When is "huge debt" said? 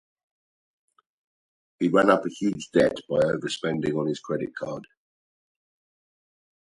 2.29-2.95